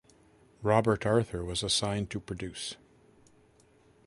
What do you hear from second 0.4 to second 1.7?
Robert Arthur was